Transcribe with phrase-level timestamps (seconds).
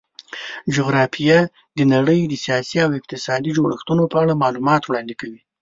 [0.75, 1.39] جغرافیه
[1.77, 5.39] د نړۍ د سیاسي او اقتصادي جوړښتونو په اړه معلومات وړاندې کوي.